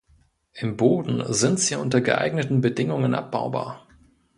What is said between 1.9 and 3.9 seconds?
geeigneten Bedingungen abbaubar.